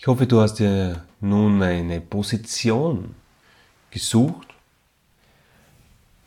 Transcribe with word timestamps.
Ich 0.00 0.06
hoffe, 0.06 0.28
du 0.28 0.40
hast 0.40 0.60
dir 0.60 1.02
nun 1.20 1.60
eine 1.60 2.00
Position 2.00 3.16
gesucht, 3.90 4.46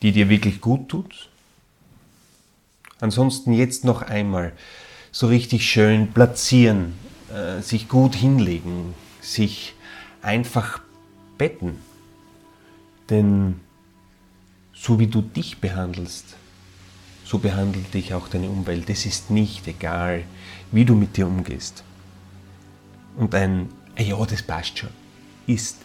die 0.02 0.12
dir 0.12 0.28
wirklich 0.28 0.60
gut 0.60 0.90
tut. 0.90 1.30
Ansonsten 3.00 3.54
jetzt 3.54 3.86
noch 3.86 4.02
einmal 4.02 4.52
so 5.14 5.28
richtig 5.28 5.70
schön 5.70 6.12
platzieren, 6.12 6.96
äh, 7.34 7.62
sich 7.62 7.88
gut 7.88 8.14
hinlegen, 8.14 8.94
sich 9.22 9.74
einfach 10.22 10.82
betten. 11.38 11.80
Denn 13.10 13.62
so 14.74 15.00
wie 15.00 15.08
du 15.08 15.22
dich 15.22 15.60
behandelst, 15.60 16.36
so 17.24 17.40
behandelt 17.40 17.94
dich 17.94 18.14
auch 18.14 18.28
deine 18.28 18.50
Umwelt. 18.50 18.90
Es 18.90 19.06
ist 19.06 19.32
nicht 19.32 19.66
egal, 19.66 20.26
wie 20.74 20.84
du 20.84 20.94
mit 20.94 21.16
dir 21.16 21.26
umgehst. 21.26 21.86
Und 23.18 23.36
ein, 23.36 23.70
ja, 23.98 24.24
das 24.26 24.42
passt 24.42 24.80
schon, 24.80 24.90
ist 25.48 25.78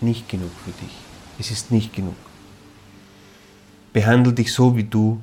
nicht 0.00 0.28
genug 0.28 0.50
für 0.64 0.72
dich. 0.84 0.94
Es 1.38 1.50
ist 1.50 1.70
nicht 1.70 1.92
genug. 1.92 2.14
Behandle 3.92 4.32
dich 4.32 4.52
so, 4.52 4.76
wie 4.76 4.84
du 4.84 5.20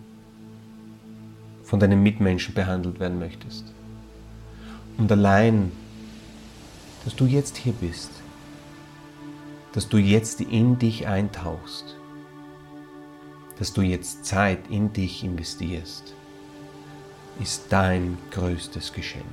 von 1.64 1.80
deinen 1.80 2.04
Mitmenschen 2.04 2.54
behandelt 2.54 3.00
werden 3.00 3.20
möchtest. 3.20 3.66
Und 4.98 5.12
allein, 5.12 5.72
dass 7.06 7.16
du 7.16 7.26
jetzt 7.26 7.58
hier 7.58 7.74
bist, 7.74 8.12
dass 9.74 9.88
du 9.88 9.98
jetzt 9.98 10.42
in 10.42 10.78
dich 10.80 11.08
eintauchst, 11.08 11.96
dass 13.58 13.74
du 13.74 13.82
jetzt 13.82 14.26
Zeit 14.26 14.60
in 14.70 14.92
dich 14.92 15.24
investierst, 15.24 16.14
ist 17.40 17.66
dein 17.70 18.18
größtes 18.32 18.92
Geschenk. 18.92 19.24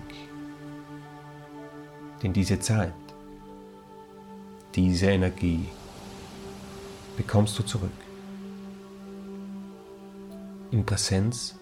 Denn 2.23 2.33
diese 2.33 2.59
Zeit, 2.59 2.93
diese 4.75 5.07
Energie 5.07 5.69
bekommst 7.17 7.59
du 7.59 7.63
zurück. 7.63 7.91
In 10.71 10.85
Präsenz, 10.85 11.57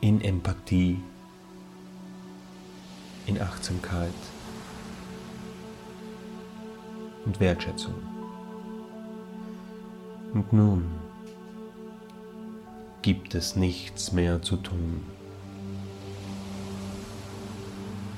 in 0.00 0.20
Empathie, 0.20 1.00
in 3.26 3.40
Achtsamkeit 3.40 4.12
und 7.24 7.40
Wertschätzung. 7.40 7.94
Und 10.32 10.52
nun 10.52 10.84
gibt 13.02 13.34
es 13.34 13.56
nichts 13.56 14.12
mehr 14.12 14.42
zu 14.42 14.56
tun. 14.56 15.15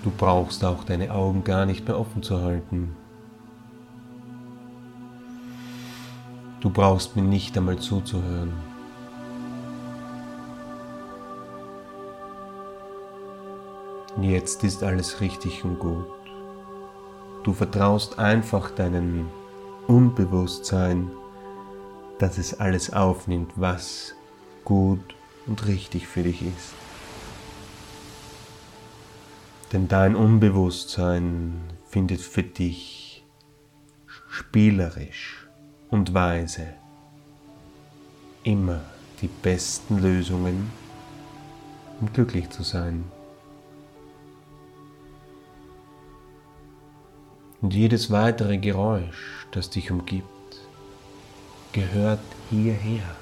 Du 0.05 0.13
brauchst 0.17 0.65
auch 0.65 0.85
deine 0.85 1.13
Augen 1.13 1.45
gar 1.45 1.67
nicht 1.67 1.87
mehr 1.87 1.99
offen 1.99 2.23
zu 2.23 2.41
halten. 2.41 2.95
Du 6.61 6.71
brauchst 6.71 7.17
mir 7.17 7.23
nicht 7.23 7.57
einmal 7.57 7.79
zuzuhören. 7.79 8.53
Jetzt 14.21 14.65
ist 14.65 14.83
alles 14.83 15.21
richtig 15.21 15.65
und 15.65 15.79
gut. 15.79 16.07
Du 17.45 17.53
vertraust 17.53 18.19
einfach 18.19 18.71
deinem 18.73 19.29
Unbewusstsein, 19.87 21.11
dass 22.19 22.37
es 22.37 22.59
alles 22.59 22.93
aufnimmt, 22.93 23.53
was 23.55 24.15
gut 24.65 25.15
und 25.47 25.67
richtig 25.67 26.09
für 26.09 26.25
dich 26.25 26.43
ist. 26.43 26.88
Denn 29.73 29.87
dein 29.87 30.17
Unbewusstsein 30.17 31.61
findet 31.89 32.21
für 32.21 32.43
dich 32.43 33.25
spielerisch 34.29 35.47
und 35.91 36.15
weise 36.15 36.69
immer 38.45 38.81
die 39.21 39.29
besten 39.29 39.99
Lösungen, 39.99 40.71
um 42.01 42.13
glücklich 42.13 42.49
zu 42.51 42.63
sein. 42.63 43.05
Und 47.61 47.75
jedes 47.75 48.11
weitere 48.11 48.59
Geräusch, 48.59 49.47
das 49.51 49.69
dich 49.69 49.91
umgibt, 49.91 50.29
gehört 51.73 52.21
hierher. 52.51 53.17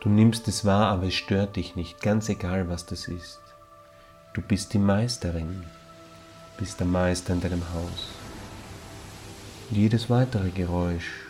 Du 0.00 0.08
nimmst 0.08 0.48
es 0.48 0.64
wahr, 0.64 0.86
aber 0.86 1.08
es 1.08 1.14
stört 1.14 1.56
dich 1.56 1.76
nicht, 1.76 2.00
ganz 2.00 2.28
egal 2.30 2.68
was 2.68 2.86
das 2.86 3.06
ist. 3.06 3.40
Du 4.32 4.42
bist 4.42 4.72
die 4.74 4.78
Meisterin, 4.78 5.64
bist 6.56 6.78
der 6.78 6.86
Meister 6.86 7.32
in 7.32 7.40
deinem 7.40 7.64
Haus. 7.74 8.14
Und 9.68 9.76
jedes 9.76 10.08
weitere 10.08 10.50
Geräusch 10.50 11.26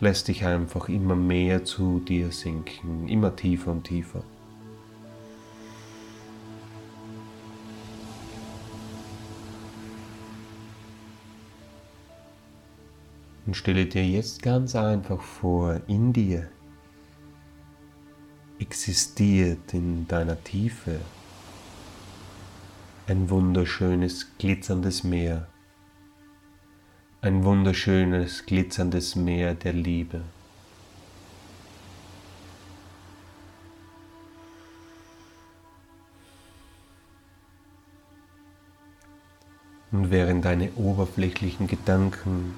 lässt 0.00 0.26
dich 0.26 0.44
einfach 0.44 0.88
immer 0.88 1.14
mehr 1.14 1.64
zu 1.64 2.00
dir 2.00 2.32
sinken, 2.32 3.06
immer 3.08 3.36
tiefer 3.36 3.70
und 3.70 3.84
tiefer. 3.84 4.24
Und 13.46 13.56
stelle 13.56 13.86
dir 13.86 14.04
jetzt 14.04 14.42
ganz 14.42 14.74
einfach 14.74 15.22
vor, 15.22 15.80
in 15.86 16.12
dir 16.12 16.48
existiert 18.58 19.72
in 19.72 20.08
deiner 20.08 20.42
Tiefe 20.42 20.98
ein 23.08 23.30
wunderschönes, 23.30 24.26
glitzerndes 24.36 25.04
Meer. 25.04 25.46
Ein 27.20 27.44
wunderschönes, 27.44 28.46
glitzerndes 28.46 29.14
Meer 29.14 29.54
der 29.54 29.74
Liebe. 29.74 30.22
Und 39.92 40.10
während 40.10 40.44
deine 40.44 40.72
oberflächlichen 40.72 41.68
Gedanken 41.68 42.54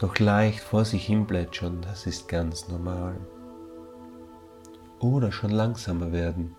noch 0.00 0.18
leicht 0.18 0.60
vor 0.60 0.86
sich 0.86 1.04
hin 1.04 1.26
plätschern, 1.26 1.82
das 1.82 2.06
ist 2.06 2.28
ganz 2.28 2.68
normal. 2.68 3.14
Oder 5.00 5.32
schon 5.32 5.50
langsamer 5.50 6.12
werden 6.12 6.56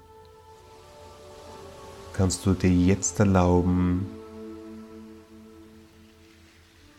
kannst 2.16 2.46
du 2.46 2.54
dir 2.54 2.72
jetzt 2.72 3.20
erlauben, 3.20 4.08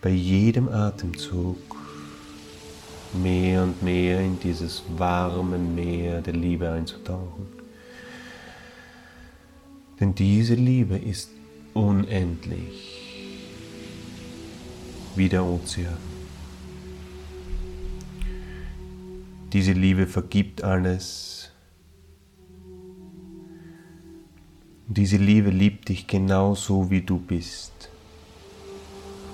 bei 0.03 0.11
jedem 0.11 0.69
Atemzug 0.69 1.57
mehr 3.15 3.63
und 3.63 3.83
mehr 3.83 4.21
in 4.21 4.39
dieses 4.39 4.83
warme 4.99 5.59
Meer 5.59 6.21
der 6.21 6.35
Liebe 6.35 6.71
einzutauchen. 6.71 7.47
Denn 9.99 10.15
diese 10.15 10.55
Liebe 10.55 10.99
ist 10.99 11.31
unendlich 11.73 13.03
wie 15.15 15.31
der 15.31 15.45
Ozean. 15.45 15.97
Diese 19.55 19.73
Liebe 19.73 20.07
vergibt 20.07 20.63
alles, 20.63 21.51
Und 24.89 24.99
diese 24.99 25.17
Liebe 25.17 25.51
liebt 25.51 25.89
dich 25.89 26.07
genauso, 26.07 26.91
wie 26.91 27.03
du 27.03 27.19
bist. 27.19 27.91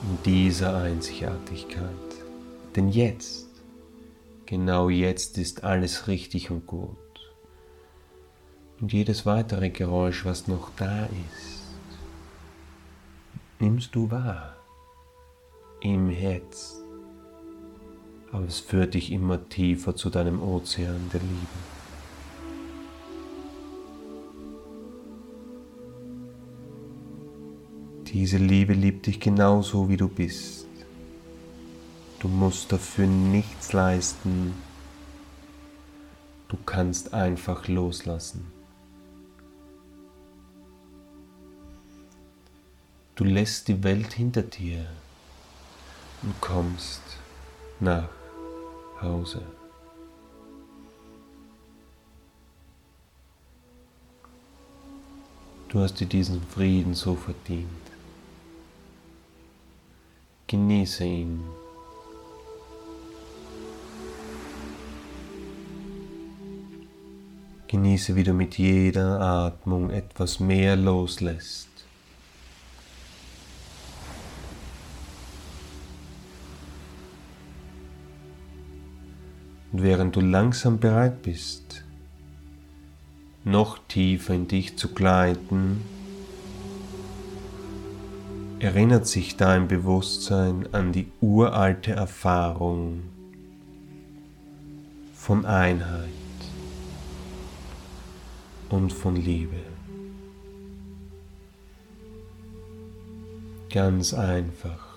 In 0.03 0.19
dieser 0.25 0.77
Einzigartigkeit. 0.77 1.87
Denn 2.75 2.89
jetzt, 2.89 3.49
genau 4.47 4.89
jetzt 4.89 5.39
ist 5.39 5.63
alles 5.63 6.09
richtig 6.09 6.51
und 6.51 6.67
gut. 6.67 6.97
Und 8.81 8.93
jedes 8.93 9.27
weitere 9.27 9.71
Geräusch, 9.71 10.25
was 10.25 10.49
noch 10.49 10.71
da 10.77 11.05
ist, 11.05 11.63
nimmst 13.61 13.95
du 13.95 14.11
wahr. 14.11 14.57
Im 15.81 16.09
Herz. 16.11 16.81
Aber 18.33 18.47
es 18.47 18.59
führt 18.59 18.95
dich 18.95 19.13
immer 19.13 19.49
tiefer 19.49 19.95
zu 19.95 20.09
deinem 20.09 20.43
Ozean 20.43 21.11
der 21.13 21.21
Liebe. 21.21 21.82
Diese 28.13 28.37
Liebe 28.37 28.75
liebt 28.75 29.07
dich 29.07 29.21
genauso, 29.21 29.89
wie 29.89 29.97
du 29.97 30.07
bist. 30.07 30.67
Du 32.19 32.29
musst 32.29 32.71
dafür 32.71 33.07
nichts 33.07 33.73
leisten. 33.73 34.53
Du 36.49 36.59
kannst 36.67 37.15
einfach 37.15 37.69
loslassen. 37.69 38.53
Du 43.15 43.25
lässt 43.25 43.69
die 43.69 43.83
Welt 43.83 44.13
hinter 44.13 44.43
dir 44.43 44.87
und 46.23 46.39
kommst 46.43 47.01
nach 47.81 48.11
Hause. 49.01 49.41
Du 55.71 55.81
hast 55.81 55.99
dir 55.99 56.07
diesen 56.07 56.43
Frieden 56.43 56.93
so 56.93 57.15
verdient. 57.15 57.92
Genieße 60.53 61.05
ihn. 61.07 61.45
Genieße, 67.69 68.15
wie 68.17 68.23
du 68.23 68.35
mit 68.35 68.59
jeder 68.59 69.19
Atmung 69.19 69.89
etwas 69.89 70.41
mehr 70.41 70.77
loslässt. 70.77 71.71
Und 79.73 79.83
während 79.83 80.17
du 80.17 80.21
langsam 80.21 80.79
bereit 80.79 81.23
bist, 81.23 81.83
noch 83.43 83.79
tiefer 83.89 84.35
in 84.35 84.49
dich 84.49 84.77
zu 84.77 84.93
gleiten, 84.93 85.81
erinnert 88.63 89.09
sich 89.09 89.37
dein 89.37 89.67
Bewusstsein 89.67 90.73
an 90.73 90.93
die 90.93 91.11
uralte 91.21 91.91
Erfahrung 91.91 93.03
von 95.17 95.45
Einheit 95.45 96.09
und 98.69 98.93
von 98.93 99.17
Liebe. 99.17 99.57
Ganz 103.69 104.15
einfach 104.15 104.95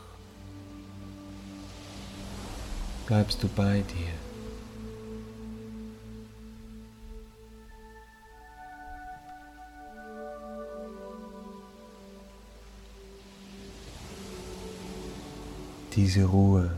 bleibst 3.08 3.42
du 3.42 3.48
bei 3.48 3.82
dir. 3.82 4.25
Diese 15.96 16.26
Ruhe, 16.26 16.72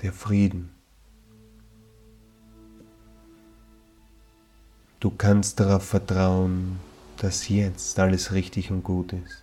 der 0.00 0.12
Frieden. 0.12 0.70
Du 5.00 5.10
kannst 5.10 5.58
darauf 5.58 5.84
vertrauen, 5.84 6.78
dass 7.16 7.48
jetzt 7.48 7.98
alles 7.98 8.32
richtig 8.32 8.70
und 8.70 8.84
gut 8.84 9.12
ist. 9.12 9.42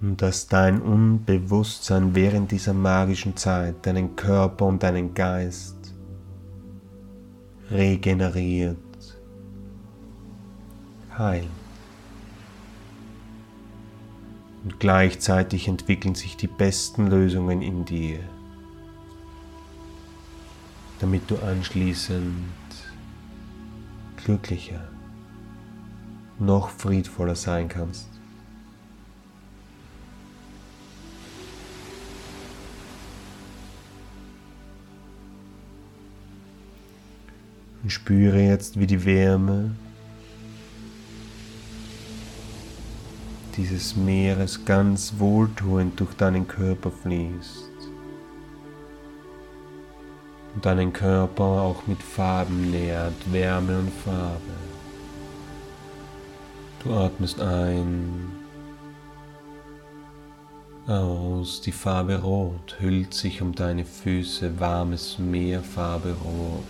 Und 0.00 0.22
dass 0.22 0.46
dein 0.46 0.80
Unbewusstsein 0.82 2.14
während 2.14 2.52
dieser 2.52 2.74
magischen 2.74 3.36
Zeit 3.36 3.84
deinen 3.86 4.14
Körper 4.14 4.66
und 4.66 4.82
deinen 4.82 5.14
Geist 5.14 5.76
regeneriert, 7.70 8.76
heilt. 11.16 11.63
Und 14.64 14.80
gleichzeitig 14.80 15.68
entwickeln 15.68 16.14
sich 16.14 16.36
die 16.36 16.46
besten 16.46 17.06
Lösungen 17.06 17.60
in 17.60 17.84
dir, 17.84 18.18
damit 21.00 21.30
du 21.30 21.36
anschließend 21.36 22.34
glücklicher, 24.24 24.88
noch 26.38 26.70
friedvoller 26.70 27.36
sein 27.36 27.68
kannst. 27.68 28.08
Und 37.82 37.90
spüre 37.90 38.40
jetzt, 38.40 38.80
wie 38.80 38.86
die 38.86 39.04
Wärme 39.04 39.76
dieses 43.56 43.96
Meeres 43.96 44.64
ganz 44.64 45.14
wohltuend 45.18 45.98
durch 46.00 46.14
deinen 46.14 46.46
Körper 46.46 46.90
fließt 46.90 47.70
und 50.54 50.64
deinen 50.64 50.92
Körper 50.92 51.44
auch 51.44 51.86
mit 51.86 52.02
Farben 52.02 52.70
nährt, 52.70 53.32
Wärme 53.32 53.78
und 53.78 53.92
Farbe. 53.92 54.40
Du 56.82 56.92
atmest 56.94 57.40
ein, 57.40 58.30
aus, 60.86 61.62
die 61.62 61.72
Farbe 61.72 62.20
Rot 62.20 62.76
hüllt 62.78 63.14
sich 63.14 63.40
um 63.40 63.54
deine 63.54 63.86
Füße, 63.86 64.60
warmes 64.60 65.18
Meer, 65.18 65.62
Farbe 65.62 66.14
Rot. 66.24 66.64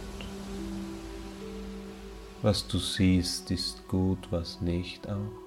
Was 2.43 2.67
du 2.69 2.79
siehst, 2.79 3.51
ist 3.51 3.89
gut, 3.89 4.19
was 4.31 4.61
nicht 4.61 5.09
auch. 5.09 5.44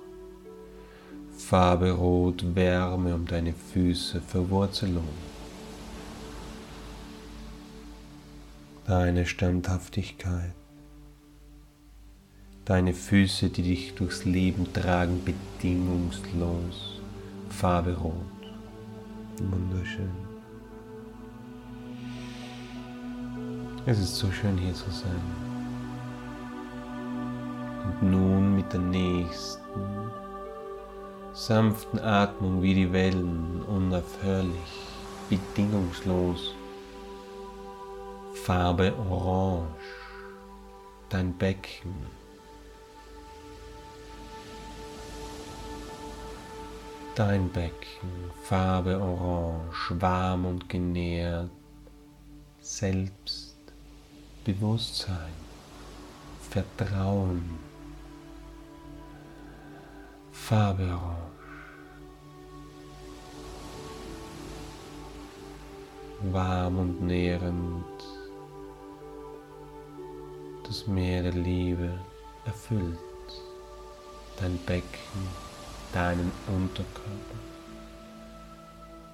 Farbe 1.37 1.91
Rot, 1.91 2.55
Wärme 2.55 3.13
um 3.13 3.25
deine 3.25 3.53
Füße, 3.53 4.19
Verwurzelung. 4.21 5.07
Deine 8.85 9.25
Standhaftigkeit. 9.25 10.53
Deine 12.65 12.93
Füße, 12.93 13.49
die 13.49 13.61
dich 13.61 13.95
durchs 13.95 14.25
Leben 14.25 14.73
tragen, 14.73 15.23
bedingungslos. 15.23 16.99
Farbe 17.49 17.95
Rot. 17.95 18.13
Wunderschön. 19.39 20.11
Es 23.85 23.99
ist 23.99 24.15
so 24.17 24.29
schön 24.31 24.57
hier 24.57 24.73
zu 24.73 24.89
sein. 24.91 25.21
Und 27.85 28.11
nun 28.11 28.55
mit 28.55 28.73
der 28.73 28.81
nächsten 28.81 29.61
sanften 31.37 31.99
Atmung 31.99 32.63
wie 32.63 32.73
die 32.73 32.91
Wellen, 32.91 33.61
unaufhörlich, 33.67 34.57
bedingungslos. 35.29 36.55
Farbe 38.33 38.91
Orange, 39.07 39.67
dein 41.09 41.37
Becken. 41.37 41.93
Dein 47.13 47.47
Becken, 47.49 48.31
Farbe 48.43 48.99
Orange, 48.99 50.01
warm 50.01 50.45
und 50.45 50.67
genährt, 50.67 51.51
Selbstbewusstsein, 52.61 55.35
Vertrauen. 56.49 57.66
Farbe 60.47 60.83
Orange. 60.83 61.27
warm 66.31 66.80
und 66.80 67.01
nährend. 67.01 67.83
Das 70.66 70.87
Meer 70.87 71.23
der 71.23 71.33
Liebe 71.33 71.89
erfüllt 72.45 72.97
dein 74.39 74.57
Becken, 74.59 75.27
deinen 75.92 76.31
Unterkörper, 76.47 77.42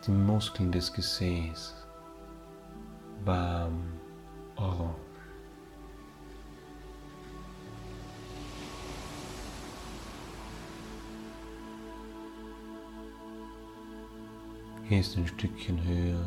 die 0.06 0.12
Muskeln 0.12 0.72
des 0.72 0.94
Gesäßs, 0.94 1.74
warm, 3.26 3.82
orange. 4.56 5.13
Gehst 14.94 15.18
ein 15.18 15.26
Stückchen 15.26 15.84
höher 15.84 16.24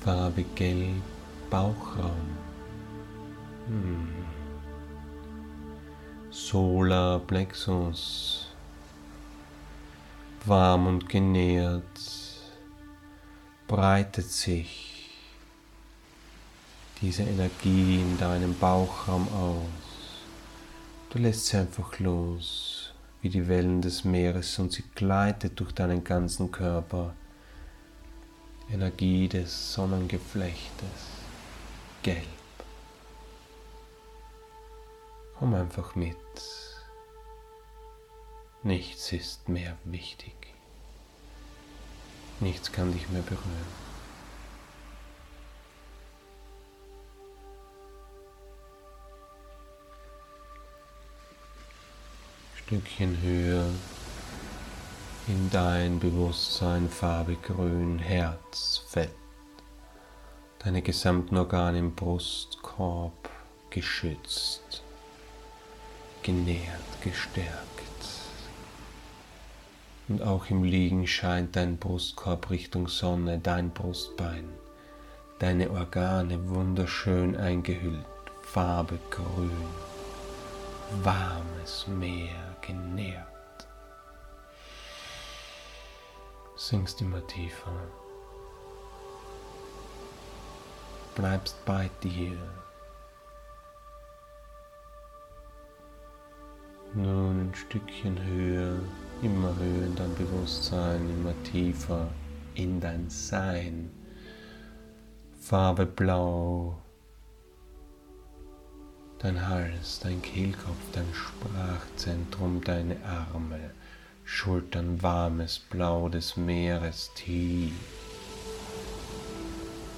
Farbe 0.00 0.42
Gelb, 0.56 1.04
Bauchraum. 1.48 2.36
Hm. 3.68 4.08
Solar 6.30 7.20
Plexus, 7.20 8.48
warm 10.46 10.88
und 10.88 11.08
genährt, 11.08 11.84
breitet 13.68 14.28
sich 14.28 15.10
diese 17.00 17.22
Energie 17.22 18.00
in 18.00 18.18
deinem 18.18 18.58
Bauchraum 18.58 19.28
aus. 19.28 20.24
Du 21.10 21.20
lässt 21.20 21.46
sie 21.46 21.58
einfach 21.58 22.00
los, 22.00 22.69
wie 23.22 23.28
die 23.28 23.48
Wellen 23.48 23.82
des 23.82 24.04
Meeres 24.04 24.58
und 24.58 24.72
sie 24.72 24.84
gleitet 24.94 25.60
durch 25.60 25.72
deinen 25.72 26.04
ganzen 26.04 26.50
Körper 26.50 27.14
Energie 28.72 29.28
des 29.28 29.72
Sonnengeflechtes, 29.74 30.60
gelb. 32.02 32.24
Komm 35.38 35.54
einfach 35.54 35.94
mit. 35.96 36.16
Nichts 38.62 39.12
ist 39.12 39.48
mehr 39.48 39.76
wichtig. 39.84 40.34
Nichts 42.40 42.70
kann 42.70 42.92
dich 42.92 43.08
mehr 43.08 43.22
berühren. 43.22 43.89
Stückchen 52.70 53.20
höher 53.20 53.66
in 55.26 55.50
dein 55.50 55.98
Bewusstsein 55.98 56.88
Farbe 56.88 57.34
grün, 57.34 57.98
Herz, 57.98 58.84
Fett, 58.86 59.10
deine 60.60 60.80
gesamten 60.80 61.36
Organe 61.36 61.80
im 61.80 61.96
Brustkorb 61.96 63.28
geschützt, 63.70 64.84
genährt, 66.22 67.02
gestärkt. 67.02 67.50
Und 70.06 70.22
auch 70.22 70.48
im 70.48 70.62
Liegen 70.62 71.08
scheint 71.08 71.56
dein 71.56 71.76
Brustkorb 71.76 72.50
Richtung 72.50 72.86
Sonne, 72.86 73.40
dein 73.40 73.70
Brustbein, 73.70 74.48
deine 75.40 75.72
Organe 75.72 76.48
wunderschön 76.48 77.36
eingehüllt, 77.36 78.06
Farbe 78.42 79.00
grün, 79.10 79.50
warmes 81.02 81.88
Meer 81.88 82.49
genährt. 82.60 83.26
Sinkst 86.56 87.00
immer 87.00 87.26
tiefer, 87.26 87.72
bleibst 91.14 91.64
bei 91.64 91.90
dir. 92.02 92.36
Nun 96.92 97.48
ein 97.48 97.54
Stückchen 97.54 98.20
höher, 98.24 98.76
immer 99.22 99.54
höher 99.56 99.86
in 99.86 99.94
dein 99.96 100.14
Bewusstsein, 100.16 101.08
immer 101.08 101.34
tiefer 101.44 102.08
in 102.54 102.80
dein 102.80 103.08
Sein. 103.08 103.90
Farbe 105.40 105.86
blau, 105.86 106.76
dein 109.20 109.46
Hals, 109.48 110.00
dein 110.02 110.20
Kehlkopf, 110.22 110.76
dein 110.92 111.08
Sprachzentrum, 111.12 112.62
deine 112.64 112.96
Arme, 113.04 113.70
Schultern, 114.24 115.02
warmes 115.02 115.58
Blau 115.58 116.08
des 116.08 116.36
Meeres, 116.36 117.10
tief 117.14 117.72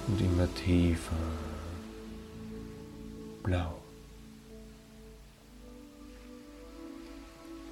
und 0.07 0.19
immer 0.19 0.53
tiefer. 0.55 1.15
Blau. 3.43 3.79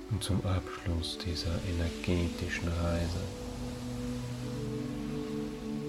Und 0.09 0.23
zum 0.23 0.45
Abschluss 0.45 1.17
dieser 1.17 1.57
energetischen 1.69 2.67
Reise 2.67 3.21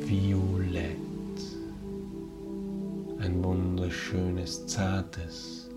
Violett. 0.06 1.01
Ein 3.22 3.44
wunderschönes, 3.44 4.66
zartes, 4.66 5.70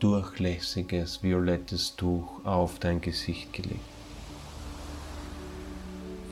durchlässiges, 0.00 1.22
violettes 1.22 1.94
Tuch 1.94 2.44
auf 2.44 2.80
dein 2.80 3.00
Gesicht 3.00 3.52
gelegt. 3.52 3.78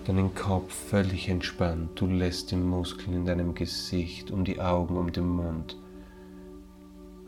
Deinen 0.06 0.34
Kopf 0.34 0.74
völlig 0.74 1.28
entspannt. 1.28 1.90
Du 1.94 2.08
lässt 2.08 2.50
die 2.50 2.56
Muskeln 2.56 3.12
in 3.12 3.26
deinem 3.26 3.54
Gesicht, 3.54 4.32
um 4.32 4.44
die 4.44 4.60
Augen, 4.60 4.96
um 4.96 5.12
den 5.12 5.28
Mund, 5.28 5.76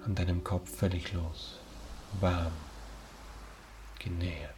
an 0.05 0.17
deinem 0.17 0.43
Kopf 0.43 0.69
völlig 0.69 1.13
los. 1.13 1.61
Warm 2.21 2.51
genährt. 4.01 4.51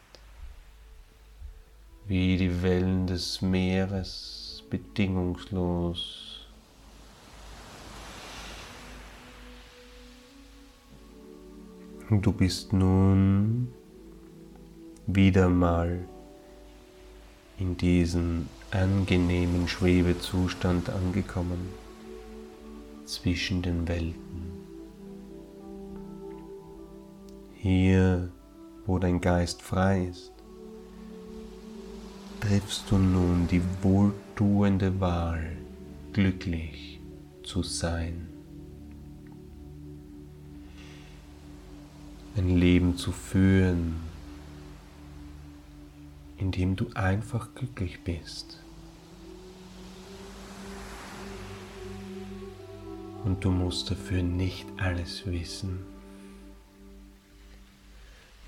Wie 2.07 2.39
die 2.39 2.63
Wellen 2.63 3.07
des 3.07 3.43
Meeres 3.43 4.65
bedingungslos. 4.71 6.32
Du 12.21 12.33
bist 12.33 12.73
nun 12.73 13.69
wieder 15.07 15.49
mal 15.49 16.01
in 17.59 17.77
diesen 17.77 18.49
angenehmen 18.71 19.69
Schwebezustand 19.69 20.91
angekommen 20.91 21.69
zwischen 23.05 23.63
den 23.63 23.89
Welten. 23.89 24.53
Hier 27.55 28.31
wo 28.87 28.99
dein 28.99 29.21
Geist 29.21 29.63
frei 29.63 30.09
ist, 30.11 30.33
triffst 32.41 32.91
du 32.91 32.99
nun 32.99 33.47
die 33.47 33.63
wohltuende 33.83 35.01
Wahl, 35.01 35.57
glücklich 36.13 37.01
zu 37.45 37.63
sein. 37.63 38.32
Ein 42.35 42.57
Leben 42.57 42.97
zu 42.97 43.13
führen, 43.13 43.97
in 46.39 46.51
dem 46.51 46.77
du 46.77 46.87
einfach 46.95 47.55
glücklich 47.55 48.01
bist. 48.05 48.59
Und 53.25 53.45
du 53.45 53.51
musst 53.51 53.91
dafür 53.91 54.23
nicht 54.23 54.67
alles 54.79 55.27
wissen. 55.27 55.81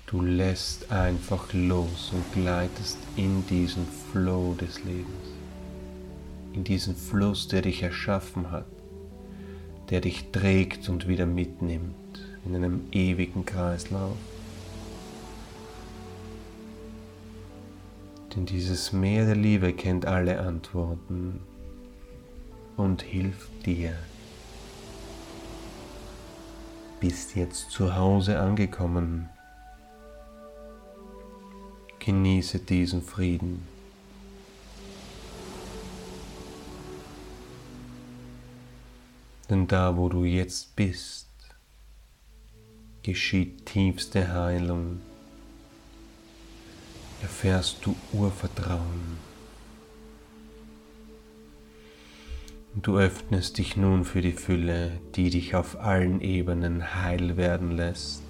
Du 0.07 0.21
lässt 0.21 0.91
einfach 0.91 1.53
los 1.53 2.11
und 2.11 2.33
gleitest 2.33 2.97
in 3.15 3.45
diesen 3.45 3.85
Flow 4.11 4.55
des 4.59 4.83
Lebens, 4.83 5.29
in 6.53 6.63
diesen 6.63 6.95
Fluss, 6.95 7.47
der 7.47 7.61
dich 7.61 7.83
erschaffen 7.83 8.49
hat, 8.49 8.65
der 9.91 10.01
dich 10.01 10.31
trägt 10.31 10.89
und 10.89 11.07
wieder 11.07 11.27
mitnimmt 11.27 11.93
in 12.45 12.55
einem 12.55 12.87
ewigen 12.91 13.45
Kreislauf. 13.45 14.17
Denn 18.35 18.45
dieses 18.45 18.91
Meer 18.93 19.25
der 19.25 19.35
Liebe 19.35 19.73
kennt 19.73 20.05
alle 20.05 20.39
Antworten 20.39 21.39
und 22.77 23.01
hilft 23.01 23.65
dir. 23.65 23.93
Bist 26.99 27.35
jetzt 27.35 27.71
zu 27.71 27.95
Hause 27.95 28.39
angekommen 28.39 29.29
Genieße 32.05 32.59
diesen 32.59 33.01
Frieden. 33.01 33.67
Denn 39.49 39.65
da, 39.65 39.97
wo 39.97 40.07
du 40.07 40.23
jetzt 40.23 40.75
bist, 40.75 41.27
geschieht 43.05 43.67
tiefste 43.67 44.33
Heilung. 44.33 44.99
Erfährst 47.21 47.85
du 47.85 47.95
Urvertrauen. 48.11 49.19
Und 52.73 52.87
du 52.87 52.97
öffnest 52.97 53.59
dich 53.59 53.77
nun 53.77 54.05
für 54.05 54.21
die 54.21 54.31
Fülle, 54.31 54.99
die 55.15 55.29
dich 55.29 55.53
auf 55.53 55.79
allen 55.79 56.19
Ebenen 56.19 56.95
heil 56.95 57.37
werden 57.37 57.71
lässt. 57.71 58.23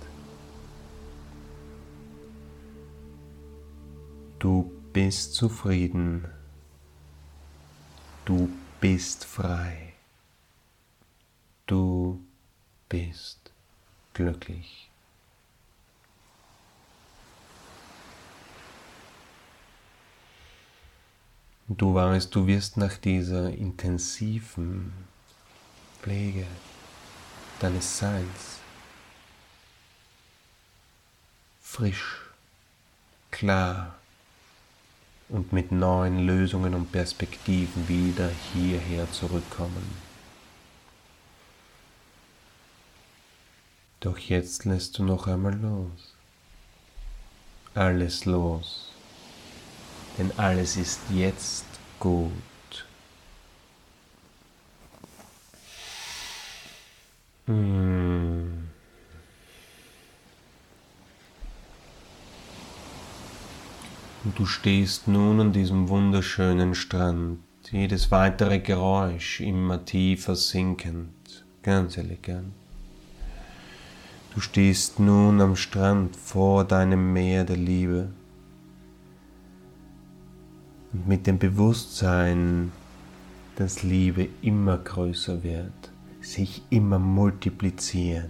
Du 4.39 4.73
bist 4.91 5.35
zufrieden. 5.35 6.25
Du 8.25 8.49
bist 8.81 9.23
frei. 9.23 9.93
Du 11.65 12.19
bist 12.89 13.44
glücklich. 14.15 14.89
Du 21.67 21.93
weißt, 21.93 22.33
du 22.33 22.47
wirst 22.47 22.77
nach 22.77 22.97
dieser 22.97 23.49
intensiven 23.49 24.93
Pflege 26.01 26.47
deines 27.59 27.97
Seins 27.97 28.59
frisch, 31.61 32.21
klar, 33.31 33.95
und 35.27 35.51
mit 35.51 35.71
neuen 35.71 36.25
Lösungen 36.25 36.75
und 36.75 36.91
Perspektiven 36.91 37.87
wieder 37.87 38.29
hierher 38.53 39.11
zurückkommen. 39.11 40.04
Doch 44.05 44.19
jetzt 44.19 44.65
lässt 44.65 44.99
du 44.99 45.03
noch 45.03 45.25
einmal 45.25 45.55
los. 45.55 46.13
Alles 47.73 48.25
los. 48.25 48.91
Denn 50.15 50.31
alles 50.37 50.77
ist 50.77 50.99
jetzt 51.09 51.65
gut. 51.99 52.31
Hm. 57.47 58.69
Und 64.23 64.37
du 64.37 64.45
stehst 64.45 65.07
nun 65.07 65.39
an 65.39 65.51
diesem 65.51 65.89
wunderschönen 65.89 66.75
Strand, 66.75 67.39
jedes 67.71 68.11
weitere 68.11 68.59
Geräusch 68.59 69.41
immer 69.41 69.83
tiefer 69.83 70.35
sinkend, 70.35 71.43
ganz 71.63 71.97
elegant. 71.97 72.53
Du 74.35 74.41
stehst 74.41 74.99
nun 74.99 75.39
am 75.39 75.55
Strand 75.55 76.13
vor 76.17 76.65
deinem 76.65 77.13
Meer 77.13 77.45
der 77.45 77.55
Liebe 77.55 78.09
und 80.91 81.07
mit 81.07 81.25
dem 81.25 81.39
Bewusstsein, 81.39 82.73
dass 83.55 83.81
Liebe 83.83 84.27
immer 84.41 84.77
größer 84.77 85.41
wird, 85.41 85.91
sich 86.19 86.63
immer 86.69 86.99
multipliziert, 86.99 88.29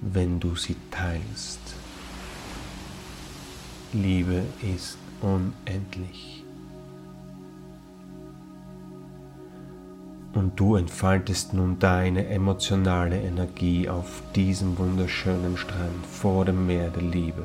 wenn 0.00 0.40
du 0.40 0.56
sie 0.56 0.74
teilst. 0.90 1.60
Liebe 3.92 4.42
ist 4.62 4.98
unendlich. 5.20 6.43
Und 10.34 10.58
du 10.58 10.74
entfaltest 10.74 11.54
nun 11.54 11.78
deine 11.78 12.26
emotionale 12.26 13.20
Energie 13.20 13.88
auf 13.88 14.20
diesem 14.34 14.76
wunderschönen 14.78 15.56
Strand 15.56 16.04
vor 16.10 16.44
dem 16.44 16.66
Meer 16.66 16.90
der 16.90 17.02
Liebe. 17.02 17.44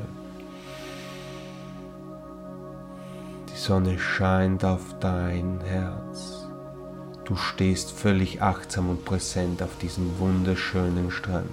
Die 3.47 3.57
Sonne 3.57 3.99
scheint 3.99 4.65
auf 4.65 4.95
dein 4.99 5.59
Herz. 5.61 6.47
Du 7.25 7.35
stehst 7.35 7.91
völlig 7.91 8.41
achtsam 8.41 8.89
und 8.89 9.05
präsent 9.05 9.61
auf 9.61 9.77
diesem 9.77 10.17
wunderschönen 10.17 11.11
Strand. 11.11 11.45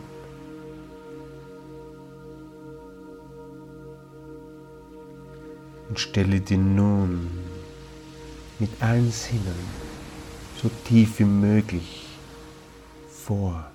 Und 5.90 6.00
stelle 6.00 6.40
dir 6.40 6.56
nun 6.56 7.28
mit 8.58 8.70
allen 8.80 9.10
Sinnen 9.10 9.85
so 10.62 10.70
tief 10.84 11.18
wie 11.18 11.24
möglich 11.24 12.06
vor, 13.10 13.70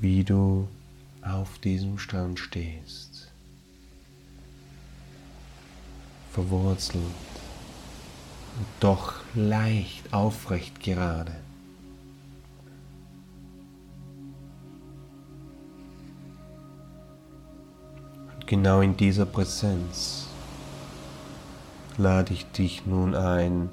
wie 0.00 0.22
du 0.22 0.68
auf 1.22 1.58
diesem 1.58 1.98
Strand 1.98 2.38
stehst, 2.38 3.28
verwurzelt 6.32 7.02
und 7.02 8.66
doch 8.78 9.14
leicht 9.34 10.12
aufrecht 10.12 10.80
gerade. 10.80 11.34
Und 18.34 18.46
genau 18.46 18.80
in 18.80 18.96
dieser 18.96 19.26
Präsenz 19.26 20.28
lade 21.96 22.32
ich 22.32 22.46
dich 22.52 22.86
nun 22.86 23.16
ein, 23.16 23.70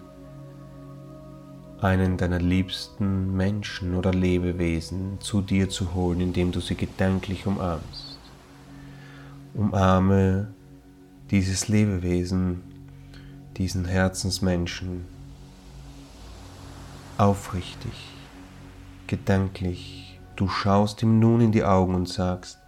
einen 1.81 2.17
deiner 2.17 2.39
liebsten 2.39 3.35
Menschen 3.35 3.95
oder 3.95 4.13
Lebewesen 4.13 5.19
zu 5.19 5.41
dir 5.41 5.69
zu 5.69 5.93
holen, 5.93 6.21
indem 6.21 6.51
du 6.51 6.59
sie 6.59 6.75
gedanklich 6.75 7.45
umarmst. 7.45 8.17
Umarme 9.53 10.53
dieses 11.31 11.67
Lebewesen, 11.67 12.61
diesen 13.57 13.85
Herzensmenschen 13.85 15.05
aufrichtig, 17.17 17.93
gedanklich. 19.07 20.19
Du 20.35 20.47
schaust 20.47 21.01
ihm 21.01 21.19
nun 21.19 21.41
in 21.41 21.51
die 21.51 21.63
Augen 21.63 21.95
und 21.95 22.09
sagst, 22.09 22.59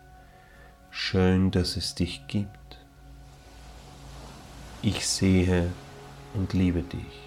schön, 0.90 1.52
dass 1.52 1.76
es 1.76 1.96
dich 1.96 2.26
gibt. 2.28 2.80
Ich 4.82 5.06
sehe 5.06 5.70
und 6.34 6.54
liebe 6.54 6.82
dich. 6.82 7.27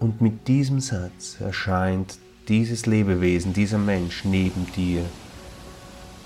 Und 0.00 0.22
mit 0.22 0.48
diesem 0.48 0.80
Satz 0.80 1.36
erscheint 1.40 2.16
dieses 2.48 2.86
Lebewesen, 2.86 3.52
dieser 3.52 3.76
Mensch 3.76 4.24
neben 4.24 4.66
dir 4.72 5.04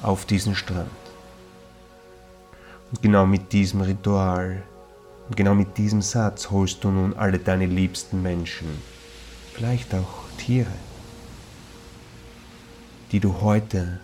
auf 0.00 0.24
diesem 0.26 0.54
Strand. 0.54 0.88
Und 2.90 3.02
genau 3.02 3.26
mit 3.26 3.52
diesem 3.52 3.80
Ritual, 3.80 4.62
und 5.28 5.37
genau 5.37 5.56
mit 5.56 5.76
diesem 5.76 6.02
Satz 6.02 6.50
holst 6.50 6.84
du 6.84 6.90
nun 6.90 7.14
alle 7.14 7.40
deine 7.40 7.66
liebsten 7.66 8.22
Menschen, 8.22 8.68
vielleicht 9.54 9.92
auch 9.92 10.22
Tiere, 10.38 10.70
die 13.10 13.18
du 13.18 13.40
heute 13.40 13.98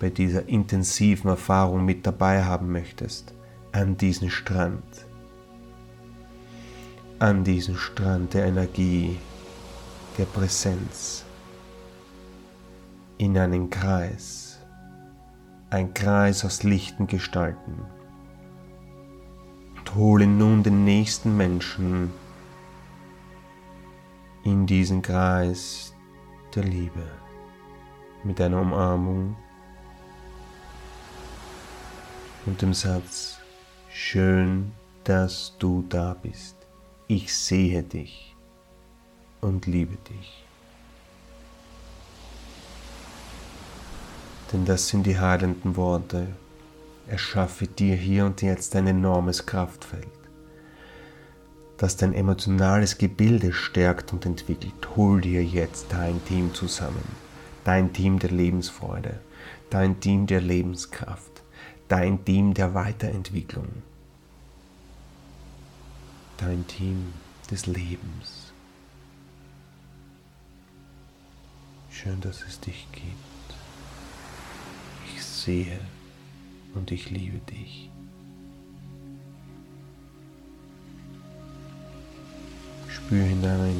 bei 0.00 0.10
dieser 0.10 0.48
intensiven 0.48 1.30
Erfahrung 1.30 1.84
mit 1.84 2.04
dabei 2.04 2.42
haben 2.42 2.72
möchtest, 2.72 3.32
an 3.70 3.96
diesen 3.96 4.28
Strand 4.30 5.03
an 7.24 7.42
diesen 7.42 7.78
Strand 7.78 8.34
der 8.34 8.44
Energie, 8.44 9.18
der 10.18 10.26
Präsenz, 10.26 11.24
in 13.16 13.38
einen 13.38 13.70
Kreis, 13.70 14.60
ein 15.70 15.94
Kreis 15.94 16.44
aus 16.44 16.64
lichten 16.64 17.06
Gestalten. 17.06 17.86
Und 19.74 19.94
hole 19.94 20.26
nun 20.26 20.62
den 20.64 20.84
nächsten 20.84 21.34
Menschen 21.34 22.12
in 24.42 24.66
diesen 24.66 25.00
Kreis 25.00 25.94
der 26.54 26.64
Liebe. 26.64 27.06
Mit 28.22 28.38
einer 28.38 28.60
Umarmung 28.60 29.34
und 32.44 32.60
dem 32.60 32.74
Satz, 32.74 33.38
schön, 33.88 34.72
dass 35.04 35.54
du 35.58 35.86
da 35.88 36.12
bist 36.12 36.63
ich 37.06 37.34
sehe 37.34 37.82
dich 37.82 38.34
und 39.40 39.66
liebe 39.66 39.96
dich. 40.08 40.44
Denn 44.52 44.64
das 44.64 44.88
sind 44.88 45.04
die 45.04 45.18
heilenden 45.18 45.76
Worte. 45.76 46.28
Erschaffe 47.06 47.66
dir 47.66 47.96
hier 47.96 48.24
und 48.24 48.40
jetzt 48.40 48.74
ein 48.76 48.86
enormes 48.86 49.44
Kraftfeld, 49.44 50.08
das 51.76 51.98
dein 51.98 52.14
emotionales 52.14 52.96
Gebilde 52.96 53.52
stärkt 53.52 54.14
und 54.14 54.24
entwickelt. 54.24 54.96
Hol 54.96 55.20
dir 55.20 55.44
jetzt 55.44 55.88
dein 55.90 56.24
Team 56.24 56.54
zusammen, 56.54 57.04
dein 57.64 57.92
Team 57.92 58.18
der 58.18 58.30
Lebensfreude, 58.30 59.20
dein 59.68 60.00
Team 60.00 60.26
der 60.26 60.40
Lebenskraft, 60.40 61.42
dein 61.88 62.24
Team 62.24 62.54
der 62.54 62.72
Weiterentwicklung 62.72 63.68
dein 66.38 66.66
Team 66.66 67.12
des 67.50 67.66
Lebens. 67.66 68.52
Schön, 71.90 72.20
dass 72.20 72.42
es 72.42 72.60
dich 72.60 72.86
gibt. 72.92 73.14
Ich 75.14 75.24
sehe 75.24 75.78
und 76.74 76.90
ich 76.90 77.10
liebe 77.10 77.38
dich. 77.38 77.90
Spür 82.88 83.24
hinein, 83.24 83.76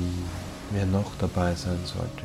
wer 0.70 0.86
noch 0.86 1.10
dabei 1.18 1.54
sein 1.54 1.78
sollte. 1.84 2.24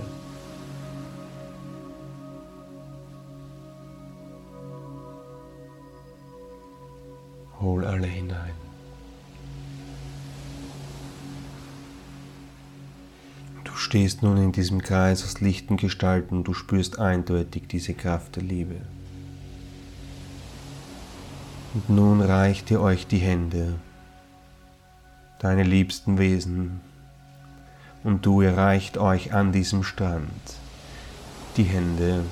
Hol 7.60 7.84
alle 7.86 8.08
hinein. 8.08 8.69
Stehst 13.90 14.22
nun 14.22 14.38
in 14.38 14.52
diesem 14.52 14.84
Kreis 14.84 15.24
aus 15.24 15.42
lichten 15.42 15.76
Gestalten 15.76 16.38
und 16.38 16.44
du 16.44 16.54
spürst 16.54 17.00
eindeutig 17.00 17.64
diese 17.68 17.96
Kraft 17.96 18.36
der 18.36 18.44
Liebe. 18.44 18.76
Und 21.74 21.90
nun 21.90 22.22
reicht 22.22 22.70
ihr 22.70 22.82
euch 22.82 23.08
die 23.08 23.18
Hände, 23.18 23.80
deine 25.40 25.64
liebsten 25.64 26.20
Wesen, 26.20 26.82
und 28.04 28.28
du 28.28 28.42
erreicht 28.42 29.00
euch 29.00 29.34
an 29.34 29.52
diesem 29.52 29.82
Strand 29.82 30.30
die 31.58 31.64
Hände. 31.64 32.26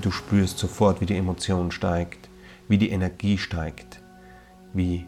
Du 0.00 0.10
spürst 0.10 0.58
sofort, 0.58 1.00
wie 1.00 1.06
die 1.06 1.16
Emotion 1.16 1.70
steigt, 1.70 2.28
wie 2.66 2.76
die 2.76 2.90
Energie 2.90 3.38
steigt, 3.38 4.00
wie 4.72 5.06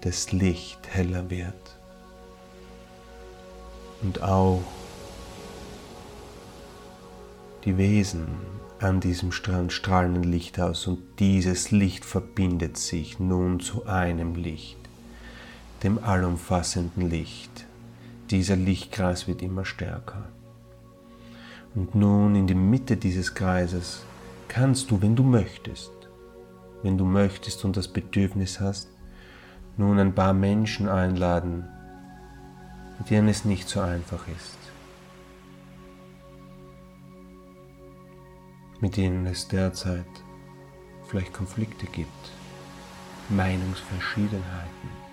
das 0.00 0.32
Licht 0.32 0.80
heller 0.88 1.30
wird. 1.30 1.78
Und 4.02 4.24
auch 4.24 4.60
die 7.66 7.78
Wesen 7.78 8.28
an 8.78 9.00
diesem 9.00 9.32
Strand 9.32 9.72
strahlen 9.72 10.22
Licht 10.22 10.60
aus 10.60 10.86
und 10.86 11.00
dieses 11.18 11.72
Licht 11.72 12.04
verbindet 12.04 12.76
sich 12.76 13.18
nun 13.18 13.58
zu 13.58 13.86
einem 13.86 14.36
Licht, 14.36 14.78
dem 15.82 15.98
allumfassenden 15.98 17.10
Licht. 17.10 17.66
Dieser 18.30 18.54
Lichtkreis 18.54 19.26
wird 19.26 19.42
immer 19.42 19.64
stärker. 19.64 20.26
Und 21.74 21.96
nun 21.96 22.36
in 22.36 22.46
die 22.46 22.54
Mitte 22.54 22.96
dieses 22.96 23.34
Kreises 23.34 24.04
kannst 24.46 24.92
du, 24.92 25.02
wenn 25.02 25.16
du 25.16 25.24
möchtest, 25.24 25.90
wenn 26.84 26.96
du 26.96 27.04
möchtest 27.04 27.64
und 27.64 27.76
das 27.76 27.88
Bedürfnis 27.88 28.60
hast, 28.60 28.88
nun 29.76 29.98
ein 29.98 30.14
paar 30.14 30.34
Menschen 30.34 30.88
einladen, 30.88 31.64
mit 32.98 33.10
denen 33.10 33.26
es 33.26 33.44
nicht 33.44 33.68
so 33.68 33.80
einfach 33.80 34.22
ist. 34.28 34.65
Mit 38.80 38.96
denen 38.96 39.26
es 39.26 39.48
derzeit 39.48 40.04
vielleicht 41.08 41.32
Konflikte 41.32 41.86
gibt, 41.86 42.10
Meinungsverschiedenheiten. 43.28 45.06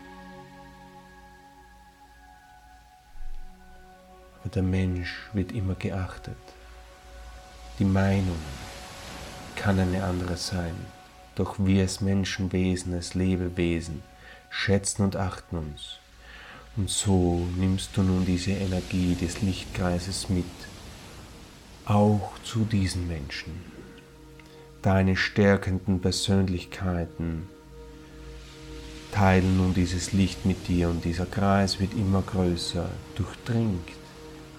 Aber 4.40 4.50
der 4.50 4.64
Mensch 4.64 5.30
wird 5.34 5.52
immer 5.52 5.76
geachtet. 5.76 6.36
Die 7.80 7.86
Meinung 7.86 8.40
kann 9.56 9.80
eine 9.80 10.04
andere 10.04 10.38
sein, 10.38 10.76
doch 11.36 11.56
wir 11.58 11.84
als 11.84 12.02
Menschenwesen, 12.02 12.94
als 12.94 13.14
Lebewesen 13.14 14.04
schätzen 14.50 15.04
und 15.04 15.16
achten 15.16 15.58
uns. 15.58 15.98
Und 16.76 16.90
so 16.90 17.48
nimmst 17.58 17.96
du 17.96 18.04
nun 18.04 18.26
diese 18.26 18.52
Energie 18.52 19.16
des 19.16 19.42
Lichtkreises 19.42 20.30
mit, 20.30 20.46
auch 21.86 22.32
zu 22.44 22.66
diesen 22.66 23.08
Menschen. 23.08 23.54
Deine 24.82 25.16
stärkenden 25.16 26.02
Persönlichkeiten 26.02 27.48
teilen 29.12 29.58
nun 29.58 29.74
dieses 29.74 30.12
Licht 30.12 30.46
mit 30.46 30.68
dir 30.68 30.90
und 30.90 31.06
dieser 31.06 31.26
Kreis 31.26 31.80
wird 31.80 31.94
immer 31.94 32.22
größer, 32.22 32.90
durchdringt 33.16 33.90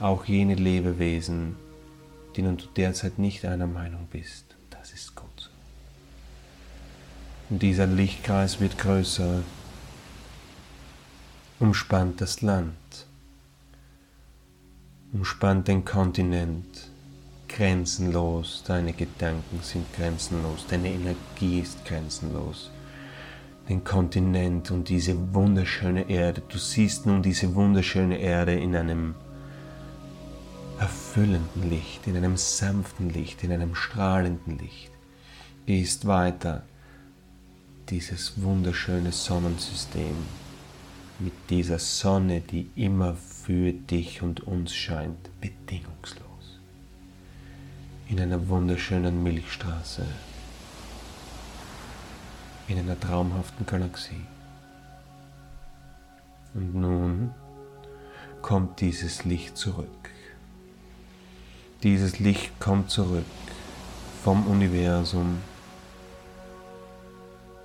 auch 0.01 0.25
jene 0.27 0.55
Lebewesen, 0.55 1.57
denen 2.37 2.57
du 2.57 2.65
derzeit 2.77 3.19
nicht 3.19 3.45
einer 3.45 3.67
Meinung 3.67 4.07
bist. 4.11 4.45
Das 4.71 4.93
ist 4.93 5.15
gut 5.15 5.29
so. 5.37 5.51
Und 7.51 7.63
dieser 7.63 7.87
Lichtkreis 7.87 8.61
wird 8.61 8.79
größer, 8.79 9.43
umspannt 11.61 12.21
das 12.21 12.43
Land, 12.43 13.07
umspannt 15.13 15.69
den 15.69 15.85
Kontinent, 15.85 16.91
grenzenlos, 17.55 18.65
deine 18.67 18.93
Gedanken 18.93 19.61
sind 19.63 19.87
grenzenlos, 19.95 20.67
deine 20.69 20.89
Energie 20.89 21.61
ist 21.61 21.85
grenzenlos. 21.85 22.71
Den 23.69 23.85
Kontinent 23.85 24.73
und 24.73 24.89
diese 24.89 25.33
wunderschöne 25.33 26.11
Erde, 26.11 26.43
du 26.49 26.59
siehst 26.59 27.07
nun 27.07 27.23
diese 27.23 27.55
wunderschöne 27.55 28.19
Erde 28.19 28.55
in 28.55 28.75
einem 28.75 29.15
erfüllenden 30.81 31.71
Licht, 31.71 32.07
in 32.09 32.17
einem 32.17 32.37
sanften 32.37 33.11
Licht, 33.11 33.45
in 33.45 33.53
einem 33.53 33.77
strahlenden 33.77 34.59
Licht. 34.59 34.91
Gehst 35.65 36.07
weiter 36.07 36.65
dieses 37.89 38.43
wunderschöne 38.43 39.13
Sonnensystem 39.13 40.17
mit 41.21 41.33
dieser 41.49 41.79
Sonne, 41.79 42.41
die 42.41 42.69
immer 42.75 43.15
für 43.15 43.73
dich 43.73 44.23
und 44.23 44.41
uns 44.41 44.75
scheint, 44.75 45.31
bedingungslos. 45.41 46.34
In 48.15 48.21
einer 48.21 48.49
wunderschönen 48.49 49.25
Milchstraße, 49.25 50.07
in 52.69 52.79
einer 52.79 53.01
traumhaften 53.01 53.67
Galaxie. 53.67 54.25
Und 56.55 56.77
nun 56.77 57.35
kommt 58.41 58.81
dieses 58.81 59.25
Licht 59.25 59.57
zurück. 59.57 59.89
Dieses 61.83 62.21
Licht 62.21 62.53
kommt 62.61 62.89
zurück 62.89 63.25
vom 64.23 64.47
Universum 64.47 65.39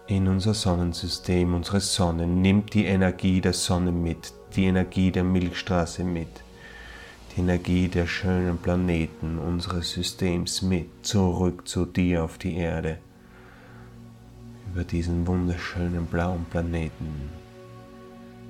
in 0.07 0.27
unser 0.27 0.55
Sonnensystem, 0.55 1.53
unsere 1.53 1.79
Sonne, 1.79 2.25
nimmt 2.25 2.73
die 2.73 2.85
Energie 2.85 3.39
der 3.39 3.53
Sonne 3.53 3.91
mit, 3.91 4.33
die 4.55 4.65
Energie 4.65 5.11
der 5.11 5.25
Milchstraße 5.25 6.03
mit, 6.03 6.41
Energie 7.39 7.87
der 7.87 8.05
schönen 8.05 8.57
Planeten 8.57 9.39
unseres 9.39 9.91
Systems 9.91 10.61
mit, 10.61 10.89
zurück 11.03 11.67
zu 11.69 11.85
dir 11.85 12.25
auf 12.25 12.37
die 12.37 12.57
Erde, 12.57 12.97
über 14.69 14.83
diesen 14.83 15.25
wunderschönen 15.25 16.05
blauen 16.05 16.45
Planeten, 16.51 17.29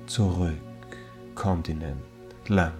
zurück, 0.06 0.56
Kontinent, 1.36 2.02
Land. 2.48 2.74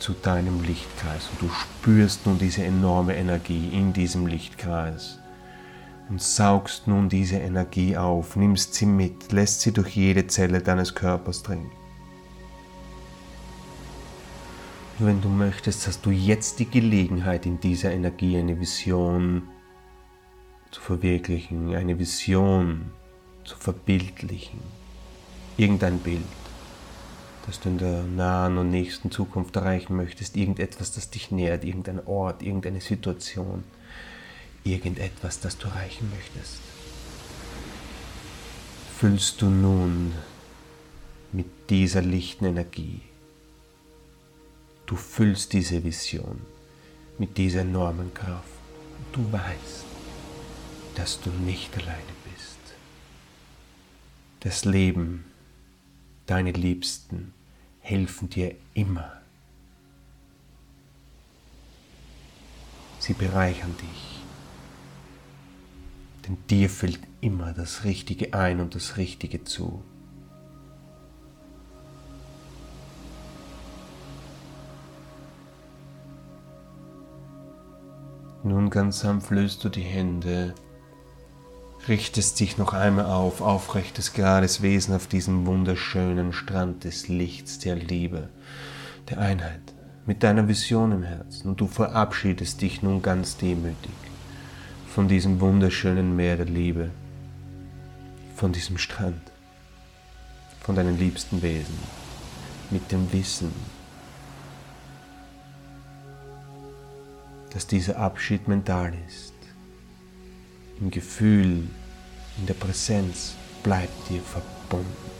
Zu 0.00 0.14
deinem 0.14 0.62
Lichtkreis. 0.64 1.28
Und 1.30 1.42
du 1.42 1.54
spürst 1.54 2.26
nun 2.26 2.38
diese 2.38 2.64
enorme 2.64 3.16
Energie 3.16 3.68
in 3.72 3.92
diesem 3.92 4.26
Lichtkreis. 4.26 5.20
Und 6.08 6.20
saugst 6.20 6.88
nun 6.88 7.08
diese 7.08 7.36
Energie 7.36 7.96
auf, 7.96 8.34
nimmst 8.34 8.74
sie 8.74 8.86
mit, 8.86 9.30
lässt 9.30 9.60
sie 9.60 9.72
durch 9.72 9.94
jede 9.96 10.26
Zelle 10.26 10.60
deines 10.60 10.94
Körpers 10.94 11.44
dringen. 11.44 11.70
Wenn 14.98 15.20
du 15.20 15.28
möchtest, 15.28 15.86
hast 15.86 16.04
du 16.06 16.10
jetzt 16.10 16.58
die 16.58 16.70
Gelegenheit, 16.70 17.46
in 17.46 17.60
dieser 17.60 17.92
Energie 17.92 18.36
eine 18.38 18.58
Vision 18.58 19.42
zu 20.70 20.80
verwirklichen, 20.80 21.74
eine 21.74 21.98
Vision 21.98 22.92
zu 23.44 23.56
verbildlichen, 23.56 24.60
irgendein 25.56 25.98
Bild 25.98 26.22
das 27.46 27.60
du 27.60 27.68
in 27.68 27.78
der 27.78 28.02
nahen 28.02 28.58
und 28.58 28.70
nächsten 28.70 29.10
Zukunft 29.10 29.54
erreichen 29.54 29.96
möchtest, 29.96 30.36
irgendetwas, 30.36 30.92
das 30.92 31.10
dich 31.10 31.30
nährt, 31.30 31.64
irgendein 31.64 32.04
Ort, 32.06 32.42
irgendeine 32.42 32.80
Situation, 32.80 33.62
irgendetwas, 34.64 35.40
das 35.40 35.56
du 35.56 35.68
erreichen 35.68 36.10
möchtest. 36.10 36.60
Füllst 38.98 39.40
du 39.42 39.46
nun 39.48 40.12
mit 41.32 41.46
dieser 41.70 42.02
lichten 42.02 42.46
Energie. 42.46 43.00
Du 44.86 44.94
füllst 44.94 45.52
diese 45.52 45.82
Vision 45.82 46.40
mit 47.18 47.36
dieser 47.36 47.62
enormen 47.62 48.14
Kraft. 48.14 48.46
Du 49.12 49.30
weißt, 49.32 49.84
dass 50.94 51.20
du 51.20 51.30
nicht 51.30 51.76
alleine 51.76 52.14
bist. 52.32 52.58
Das 54.40 54.64
Leben, 54.64 55.24
deine 56.26 56.52
Liebsten, 56.52 57.34
helfen 57.80 58.30
dir 58.30 58.54
immer. 58.74 59.20
Sie 63.00 63.12
bereichern 63.12 63.74
dich. 63.78 64.20
Denn 66.26 66.36
dir 66.48 66.70
fällt 66.70 67.00
immer 67.20 67.52
das 67.52 67.84
Richtige 67.84 68.34
ein 68.34 68.60
und 68.60 68.76
das 68.76 68.96
Richtige 68.96 69.42
zu. 69.44 69.82
Nun 78.46 78.70
ganz 78.70 79.00
sanft 79.00 79.30
löst 79.30 79.64
du 79.64 79.68
die 79.68 79.82
Hände 79.82 80.54
richtest 81.88 82.38
dich 82.38 82.58
noch 82.58 82.74
einmal 82.74 83.06
auf, 83.06 83.40
aufrechtes, 83.40 84.12
gerades 84.12 84.62
Wesen 84.62 84.94
auf 84.94 85.08
diesem 85.08 85.46
wunderschönen 85.46 86.32
Strand 86.32 86.84
des 86.84 87.08
Lichts, 87.08 87.58
der 87.58 87.74
Liebe, 87.74 88.28
der 89.10 89.18
Einheit, 89.18 89.74
mit 90.06 90.22
deiner 90.22 90.46
Vision 90.46 90.92
im 90.92 91.02
Herzen. 91.02 91.48
Und 91.48 91.60
du 91.60 91.66
verabschiedest 91.66 92.62
dich 92.62 92.82
nun 92.82 93.02
ganz 93.02 93.36
demütig 93.36 93.90
von 94.86 95.08
diesem 95.08 95.40
wunderschönen 95.40 96.14
Meer 96.14 96.36
der 96.36 96.46
Liebe, 96.46 96.90
von 98.36 98.52
diesem 98.52 98.78
Strand, 98.78 99.22
von 100.60 100.76
deinen 100.76 100.98
liebsten 100.98 101.42
Wesen, 101.42 101.78
mit 102.70 102.92
dem 102.92 103.12
Wissen, 103.12 103.52
dass 107.56 107.66
dieser 107.66 107.98
Abschied 107.98 108.48
mental 108.48 108.92
ist 109.08 109.32
im 110.78 110.90
Gefühl, 110.90 111.66
in 112.36 112.46
der 112.46 112.52
Präsenz 112.52 113.34
bleibt 113.62 114.10
dir 114.10 114.20
verbunden. 114.20 115.10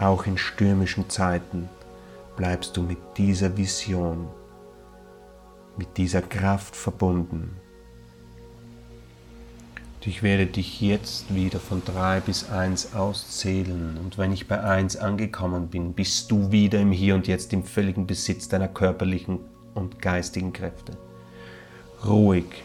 Auch 0.00 0.26
in 0.26 0.36
stürmischen 0.36 1.08
Zeiten 1.08 1.68
bleibst 2.34 2.76
du 2.76 2.82
mit 2.82 2.98
dieser 3.16 3.56
Vision, 3.56 4.26
mit 5.76 5.96
dieser 5.98 6.20
Kraft 6.20 6.74
verbunden. 6.74 7.60
Und 9.94 10.06
ich 10.08 10.24
werde 10.24 10.46
dich 10.46 10.80
jetzt 10.80 11.32
wieder 11.32 11.60
von 11.60 11.84
drei 11.84 12.18
bis 12.18 12.50
eins 12.50 12.92
auszählen. 12.92 13.98
Und 14.02 14.18
wenn 14.18 14.32
ich 14.32 14.48
bei 14.48 14.60
eins 14.64 14.96
angekommen 14.96 15.68
bin, 15.68 15.92
bist 15.92 16.32
du 16.32 16.50
wieder 16.50 16.80
im 16.80 16.90
Hier 16.90 17.14
und 17.14 17.28
Jetzt 17.28 17.52
im 17.52 17.62
völligen 17.62 18.08
Besitz 18.08 18.48
deiner 18.48 18.66
körperlichen 18.66 19.53
und 19.74 20.00
geistigen 20.00 20.52
Kräfte. 20.52 20.96
Ruhig, 22.04 22.64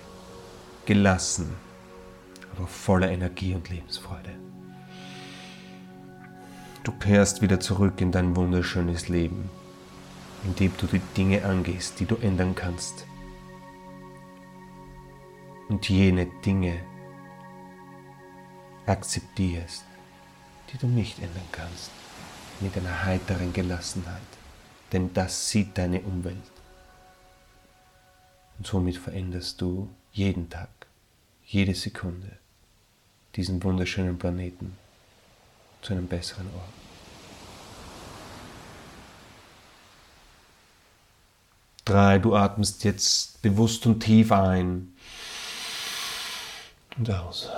gelassen, 0.85 1.55
aber 2.55 2.67
voller 2.67 3.09
Energie 3.11 3.53
und 3.53 3.69
Lebensfreude. 3.69 4.31
Du 6.83 6.91
kehrst 6.93 7.41
wieder 7.41 7.59
zurück 7.59 8.01
in 8.01 8.11
dein 8.11 8.35
wunderschönes 8.35 9.09
Leben, 9.09 9.49
indem 10.43 10.71
du 10.77 10.87
die 10.87 11.01
Dinge 11.15 11.43
angehst, 11.43 11.99
die 11.99 12.05
du 12.05 12.15
ändern 12.15 12.55
kannst. 12.55 13.05
Und 15.67 15.87
jene 15.87 16.27
Dinge 16.45 16.79
akzeptierst, 18.85 19.85
die 20.73 20.77
du 20.77 20.87
nicht 20.87 21.19
ändern 21.19 21.47
kannst, 21.51 21.91
mit 22.59 22.75
einer 22.75 23.05
heiteren 23.05 23.53
Gelassenheit. 23.53 24.21
Denn 24.91 25.13
das 25.13 25.49
sieht 25.49 25.77
deine 25.77 26.01
Umwelt. 26.01 26.58
Und 28.59 28.67
somit 28.67 28.97
veränderst 28.97 29.61
du 29.61 29.89
jeden 30.11 30.49
Tag 30.49 30.69
jede 31.45 31.73
Sekunde 31.73 32.37
diesen 33.35 33.63
wunderschönen 33.63 34.19
Planeten 34.19 34.77
zu 35.81 35.93
einem 35.93 36.07
besseren 36.07 36.47
Ort. 36.47 36.73
Drei, 41.85 42.19
du 42.19 42.35
atmest 42.35 42.83
jetzt 42.83 43.41
bewusst 43.41 43.85
und 43.85 44.01
tief 44.01 44.31
ein 44.33 44.93
und 46.97 47.09
aus. 47.09 47.49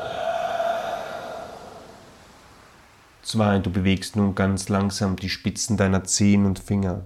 Zwei, 3.24 3.58
du 3.58 3.72
bewegst 3.72 4.16
nun 4.16 4.36
ganz 4.36 4.70
langsam 4.70 5.16
die 5.16 5.30
Spitzen 5.30 5.78
deiner 5.78 6.04
Zehen 6.04 6.46
und 6.46 6.60
Finger. 6.60 7.06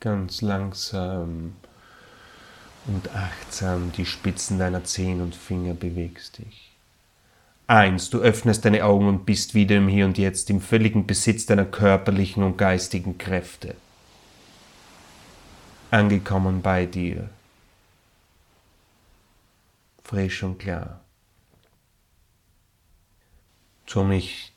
Ganz 0.00 0.42
langsam 0.42 1.54
und 2.86 3.14
achtsam 3.14 3.92
die 3.92 4.06
Spitzen 4.06 4.58
deiner 4.58 4.84
Zehen 4.84 5.20
und 5.20 5.34
Finger 5.34 5.74
bewegst 5.74 6.38
dich. 6.38 6.72
Eins, 7.66 8.10
du 8.10 8.20
öffnest 8.20 8.64
deine 8.64 8.84
Augen 8.84 9.08
und 9.08 9.26
bist 9.26 9.54
wieder 9.54 9.76
im 9.76 9.88
Hier 9.88 10.04
und 10.04 10.18
Jetzt, 10.18 10.50
im 10.50 10.60
völligen 10.60 11.06
Besitz 11.06 11.46
deiner 11.46 11.64
körperlichen 11.64 12.44
und 12.44 12.56
geistigen 12.56 13.18
Kräfte. 13.18 13.74
Angekommen 15.90 16.62
bei 16.62 16.86
dir. 16.86 17.28
Frisch 20.04 20.44
und 20.44 20.58
klar. 20.58 21.00
Somit 23.88 24.52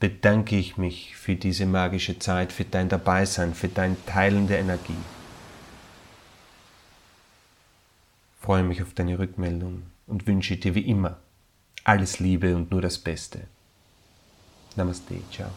bedanke 0.00 0.56
ich 0.56 0.78
mich 0.78 1.16
für 1.16 1.34
diese 1.34 1.66
magische 1.66 2.18
Zeit, 2.18 2.52
für 2.52 2.64
dein 2.64 2.88
Dabeisein, 2.88 3.54
für 3.54 3.68
dein 3.68 3.96
Teilen 4.06 4.48
der 4.48 4.60
Energie. 4.60 4.94
Freue 8.46 8.62
mich 8.62 8.80
auf 8.80 8.94
deine 8.94 9.18
Rückmeldung 9.18 9.82
und 10.06 10.28
wünsche 10.28 10.56
dir 10.56 10.76
wie 10.76 10.88
immer 10.88 11.16
alles 11.82 12.20
Liebe 12.20 12.54
und 12.54 12.70
nur 12.70 12.80
das 12.80 12.96
Beste. 12.96 13.40
Namaste, 14.76 15.16
ciao. 15.32 15.50